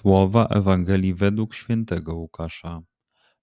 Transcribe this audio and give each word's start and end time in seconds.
Słowa 0.00 0.46
Ewangelii 0.46 1.14
według 1.14 1.54
świętego 1.54 2.14
Łukasza. 2.14 2.82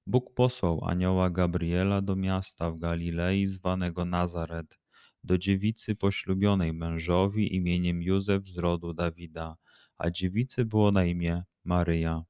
Bóg 0.08 0.34
posłał 0.34 0.86
anioła 0.86 1.30
Gabriela 1.30 2.02
do 2.02 2.16
miasta 2.16 2.72
w 2.72 2.80
Galilei 2.80 3.48
zwanego 3.48 4.06
Nazaret, 4.06 4.80
do 5.24 5.38
dziewicy 5.38 5.96
poślubionej 5.96 6.74
mężowi 6.74 7.56
imieniem 7.56 8.02
Józef 8.02 8.48
z 8.48 8.58
rodu 8.58 8.94
Dawida, 8.94 9.56
a 9.98 10.10
dziewicy 10.10 10.66
było 10.66 10.92
na 10.92 11.06
imię 11.06 11.44
Maryja. 11.64 12.24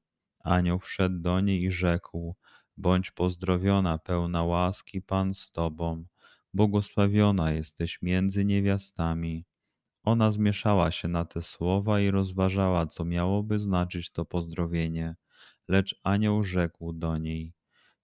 Anioł 0.44 0.78
wszedł 0.78 1.18
do 1.20 1.40
niej 1.40 1.62
i 1.62 1.70
rzekł: 1.70 2.36
Bądź 2.76 3.10
pozdrowiona, 3.10 3.98
pełna 3.98 4.44
łaski, 4.44 5.02
Pan 5.02 5.34
z 5.34 5.50
tobą, 5.50 6.04
błogosławiona 6.54 7.52
jesteś 7.52 8.02
między 8.02 8.44
niewiastami. 8.44 9.44
Ona 10.08 10.30
zmieszała 10.30 10.90
się 10.90 11.08
na 11.08 11.24
te 11.24 11.42
słowa 11.42 12.00
i 12.00 12.10
rozważała, 12.10 12.86
co 12.86 13.04
miałoby 13.04 13.58
znaczyć 13.58 14.10
to 14.10 14.24
pozdrowienie. 14.24 15.16
Lecz 15.68 16.00
anioł 16.02 16.44
rzekł 16.44 16.92
do 16.92 17.18
niej: 17.18 17.52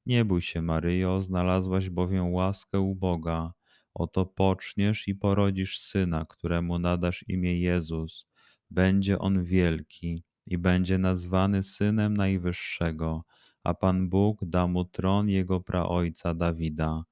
Nie 0.06 0.24
bój 0.24 0.42
się, 0.42 0.62
Maryjo, 0.62 1.20
znalazłaś 1.20 1.90
bowiem 1.90 2.32
łaskę 2.32 2.80
u 2.80 2.94
Boga. 2.94 3.52
Oto 3.94 4.26
poczniesz 4.26 5.08
i 5.08 5.14
porodzisz 5.14 5.78
syna, 5.78 6.24
któremu 6.28 6.78
nadasz 6.78 7.24
imię 7.28 7.60
Jezus. 7.60 8.26
Będzie 8.70 9.18
on 9.18 9.44
wielki 9.44 10.22
i 10.46 10.58
będzie 10.58 10.98
nazwany 10.98 11.62
synem 11.62 12.16
Najwyższego, 12.16 13.24
a 13.62 13.74
Pan 13.74 14.08
Bóg 14.08 14.44
da 14.44 14.66
mu 14.66 14.84
tron 14.84 15.28
jego 15.28 15.60
praojca 15.60 16.34
Dawida 16.34 17.04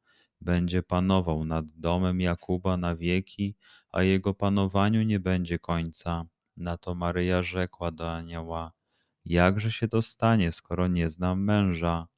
będzie 0.42 0.82
panował 0.82 1.44
nad 1.44 1.66
domem 1.70 2.20
Jakuba 2.20 2.76
na 2.76 2.96
wieki, 2.96 3.56
a 3.92 4.02
jego 4.02 4.34
panowaniu 4.34 5.02
nie 5.02 5.20
będzie 5.20 5.58
końca. 5.58 6.26
Na 6.56 6.76
to 6.76 6.94
Maryja 6.94 7.42
rzekła 7.42 7.90
do 7.90 8.12
anioła: 8.12 8.72
Jakże 9.24 9.72
się 9.72 9.88
to 9.88 10.02
stanie, 10.02 10.52
skoro 10.52 10.88
nie 10.88 11.10
znam 11.10 11.44
męża? 11.44 12.08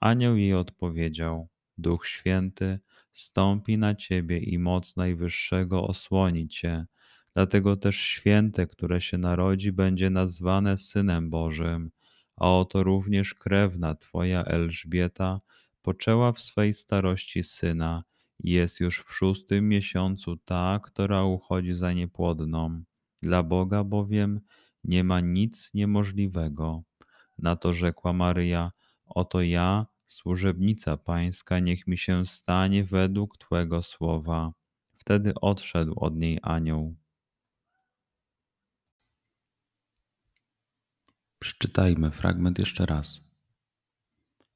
Anioł 0.00 0.36
jej 0.36 0.54
odpowiedział: 0.54 1.48
Duch 1.78 2.06
Święty 2.06 2.80
stąpi 3.12 3.78
na 3.78 3.94
ciebie 3.94 4.38
i 4.38 4.58
moc 4.58 4.96
Najwyższego 4.96 5.86
osłoni 5.86 6.48
cię. 6.48 6.86
Dlatego 7.34 7.76
też 7.76 7.96
święte, 7.96 8.66
które 8.66 9.00
się 9.00 9.18
narodzi, 9.18 9.72
będzie 9.72 10.10
nazwane 10.10 10.78
Synem 10.78 11.30
Bożym. 11.30 11.90
A 12.36 12.50
oto 12.50 12.82
również 12.82 13.34
krewna 13.34 13.94
twoja 13.94 14.44
Elżbieta 14.44 15.40
poczęła 15.82 16.32
w 16.32 16.40
swej 16.40 16.74
starości 16.74 17.42
syna 17.42 18.04
jest 18.40 18.80
już 18.80 19.00
w 19.00 19.12
szóstym 19.12 19.68
miesiącu 19.68 20.36
ta, 20.36 20.80
która 20.82 21.24
uchodzi 21.24 21.74
za 21.74 21.92
niepłodną. 21.92 22.82
Dla 23.22 23.42
Boga 23.42 23.84
bowiem 23.84 24.40
nie 24.84 25.04
ma 25.04 25.20
nic 25.20 25.70
niemożliwego. 25.74 26.82
Na 27.38 27.56
to 27.56 27.72
rzekła 27.72 28.12
Maryja: 28.12 28.72
Oto 29.06 29.42
ja, 29.42 29.86
służebnica 30.06 30.96
Pańska, 30.96 31.58
niech 31.58 31.86
mi 31.86 31.98
się 31.98 32.26
stanie 32.26 32.84
według 32.84 33.38
Twego 33.38 33.82
słowa. 33.82 34.52
Wtedy 34.96 35.34
odszedł 35.34 35.94
od 35.96 36.16
niej 36.16 36.38
anioł. 36.42 36.96
Przeczytajmy 41.38 42.10
fragment 42.10 42.58
jeszcze 42.58 42.86
raz. 42.86 43.27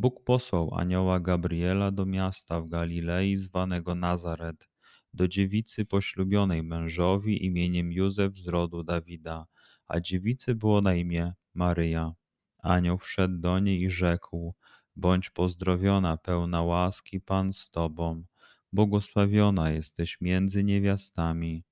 Bóg 0.00 0.24
posłał 0.24 0.74
anioła 0.74 1.20
Gabriela 1.20 1.90
do 1.90 2.06
miasta 2.06 2.60
w 2.60 2.68
Galilei 2.68 3.36
zwanego 3.36 3.94
Nazaret, 3.94 4.68
do 5.14 5.28
dziewicy 5.28 5.84
poślubionej 5.84 6.62
mężowi 6.62 7.44
imieniem 7.44 7.92
Józef 7.92 8.38
z 8.38 8.48
rodu 8.48 8.82
Dawida, 8.82 9.46
a 9.86 10.00
dziewicy 10.00 10.54
było 10.54 10.80
na 10.80 10.94
imię 10.94 11.32
Maryja. 11.54 12.12
Anioł 12.58 12.98
wszedł 12.98 13.38
do 13.38 13.58
niej 13.58 13.82
i 13.82 13.90
rzekł: 13.90 14.54
Bądź 14.96 15.30
pozdrowiona, 15.30 16.16
pełna 16.16 16.62
łaski, 16.62 17.20
Pan 17.20 17.52
z 17.52 17.70
tobą, 17.70 18.24
błogosławiona 18.72 19.70
jesteś 19.70 20.20
między 20.20 20.64
niewiastami. 20.64 21.64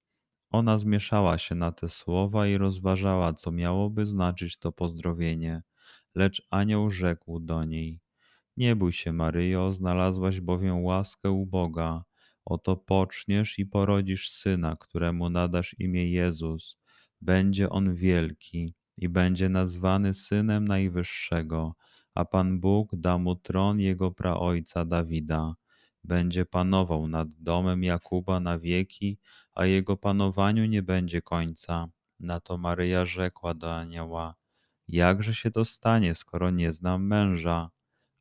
Ona 0.51 0.79
zmieszała 0.79 1.39
się 1.39 1.55
na 1.55 1.73
te 1.73 1.89
słowa 1.89 2.47
i 2.47 2.59
rozważała, 2.59 3.33
co 3.33 3.53
miałoby 3.53 4.07
znaczyć 4.07 4.59
to 4.59 4.73
pozdrowienie. 4.73 5.63
Lecz 6.15 6.47
anioł 6.51 6.91
rzekł 6.91 7.41
do 7.41 7.65
niej: 7.65 8.01
nie 8.59 8.77
bój 8.77 8.93
się, 8.93 9.13
Maryjo, 9.13 9.73
znalazłaś 9.73 10.41
bowiem 10.41 10.85
łaskę 10.85 11.31
u 11.31 11.47
Boga. 11.47 12.05
Oto 12.45 12.77
poczniesz 12.77 13.59
i 13.59 13.67
porodzisz 13.67 14.31
syna, 14.31 14.77
któremu 14.77 15.31
nadasz 15.31 15.77
imię 15.79 16.11
Jezus. 16.11 16.79
Będzie 17.21 17.71
on 17.71 17.95
wielki 17.95 18.75
i 18.97 19.09
będzie 19.09 19.49
nazwany 19.49 20.15
synem 20.15 20.69
Najwyższego, 20.69 21.75
a 22.15 22.25
Pan 22.25 22.61
Bóg 22.61 22.97
da 22.97 23.19
mu 23.19 23.37
tron 23.37 23.81
jego 23.81 24.11
praojca 24.11 24.85
Dawida. 24.85 25.55
Będzie 26.05 26.47
panował 26.47 27.09
nad 27.09 27.29
domem 27.35 27.85
Jakuba 27.85 28.41
na 28.41 28.59
wieki, 28.59 29.19
a 29.55 29.67
jego 29.67 29.97
panowaniu 29.97 30.67
nie 30.67 30.83
będzie 30.83 31.23
końca. 31.23 31.89
Na 32.21 32.41
to 32.41 32.59
Maryja 32.59 33.05
rzekła 33.05 33.55
do 33.55 33.77
anioła: 33.77 34.35
Jakże 34.89 35.35
się 35.35 35.51
to 35.51 35.65
stanie, 35.65 36.15
skoro 36.15 36.51
nie 36.51 36.73
znam 36.73 37.07
męża? 37.07 37.71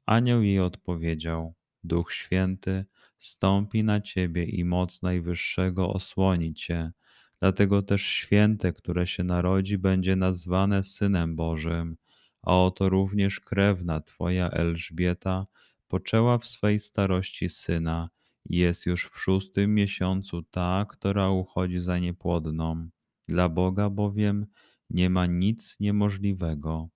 Anioł 0.07 0.41
jej 0.41 0.59
odpowiedział: 0.59 1.53
Duch 1.83 2.13
Święty 2.13 2.85
stąpi 3.17 3.83
na 3.83 4.01
ciebie 4.01 4.43
i 4.43 4.65
moc 4.65 5.01
Najwyższego 5.01 5.93
osłoni 5.93 6.53
cię. 6.53 6.91
Dlatego 7.39 7.81
też 7.81 8.01
święte, 8.01 8.73
które 8.73 9.07
się 9.07 9.23
narodzi, 9.23 9.77
będzie 9.77 10.15
nazwane 10.15 10.83
Synem 10.83 11.35
Bożym. 11.35 11.97
A 12.41 12.55
oto 12.55 12.89
również 12.89 13.39
krewna 13.39 14.01
twoja 14.01 14.49
Elżbieta 14.49 15.47
poczęła 15.87 16.37
w 16.37 16.45
swej 16.45 16.79
starości 16.79 17.49
syna 17.49 18.09
i 18.45 18.57
jest 18.57 18.85
już 18.85 19.05
w 19.05 19.19
szóstym 19.19 19.75
miesiącu 19.75 20.43
ta, 20.43 20.85
która 20.89 21.29
uchodzi 21.29 21.79
za 21.79 21.99
niepłodną. 21.99 22.89
Dla 23.27 23.49
Boga 23.49 23.89
bowiem 23.89 24.45
nie 24.89 25.09
ma 25.09 25.25
nic 25.25 25.79
niemożliwego. 25.79 26.89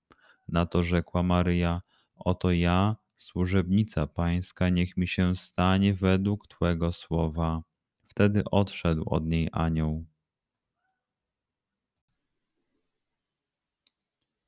Na 0.48 0.66
to 0.66 0.84
rzekła 0.84 1.24
Maryja: 1.24 1.82
Oto 2.16 2.52
ja, 2.52 2.96
służebnica 3.22 4.08
Pańska, 4.08 4.70
niech 4.70 4.98
mi 4.98 5.08
się 5.08 5.36
stanie 5.36 5.94
według 5.94 6.48
Twego 6.48 6.92
słowa. 6.92 7.64
Wtedy 8.08 8.44
odszedł 8.52 9.04
od 9.10 9.26
niej 9.26 9.50
anioł. 9.52 10.06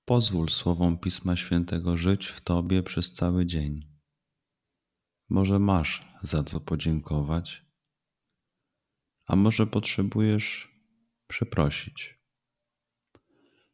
Pozwól 0.05 0.49
słowom 0.49 0.97
Pisma 0.97 1.35
Świętego 1.35 1.97
żyć 1.97 2.27
w 2.27 2.41
Tobie 2.41 2.83
przez 2.83 3.13
cały 3.13 3.45
dzień. 3.45 3.87
Może 5.29 5.59
masz 5.59 6.07
za 6.23 6.43
co 6.43 6.59
podziękować, 6.59 7.65
a 9.27 9.35
może 9.35 9.67
potrzebujesz 9.67 10.75
przeprosić. 11.27 12.19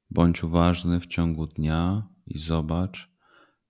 Bądź 0.10 0.44
uważny 0.44 1.00
w 1.00 1.08
ciągu 1.08 1.48
dnia 1.48 2.10
i 2.26 2.38
zobacz, 2.38 3.09